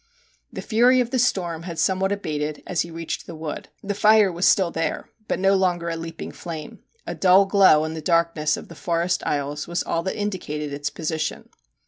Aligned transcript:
The 0.51 0.63
fury 0.63 0.99
of 0.99 1.11
the 1.11 1.19
storm 1.19 1.61
had 1.61 1.77
somewhat 1.77 2.11
abated 2.11 2.63
as 2.65 2.81
he 2.81 2.89
reached 2.89 3.27
the 3.27 3.35
wood. 3.35 3.69
The 3.83 3.93
fire 3.93 4.31
was 4.31 4.47
still 4.47 4.71
there, 4.71 5.11
but 5.27 5.37
no 5.37 5.53
longer 5.53 5.89
a 5.89 5.95
leaping 5.95 6.31
flame. 6.31 6.79
A 7.05 7.13
dull 7.13 7.45
glow 7.45 7.85
in 7.85 7.93
the 7.93 8.01
darkness 8.01 8.57
of 8.57 8.67
the 8.67 8.73
forest 8.73 9.21
aisles 9.27 9.67
was 9.67 9.83
all 9.83 10.01
that 10.01 10.19
indicated 10.19 10.73
its 10.73 10.89
position. 10.89 11.49